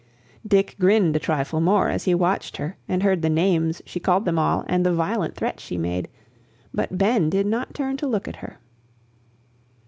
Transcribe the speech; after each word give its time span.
Dick 0.47 0.75
grinned 0.79 1.15
a 1.15 1.19
trifle 1.19 1.61
more 1.61 1.87
as 1.87 2.05
he 2.05 2.15
watched 2.15 2.57
her 2.57 2.75
and 2.87 3.03
heard 3.03 3.21
the 3.21 3.29
names 3.29 3.83
she 3.85 3.99
called 3.99 4.25
them 4.25 4.39
all 4.39 4.65
and 4.67 4.83
the 4.83 4.91
violent 4.91 5.35
threats 5.35 5.61
she 5.61 5.77
made, 5.77 6.07
but 6.73 6.97
Ben 6.97 7.29
did 7.29 7.45
not 7.45 7.75
turn 7.75 7.97
to 7.97 8.07
look 8.07 8.27
at 8.27 8.37
her. 8.37 8.57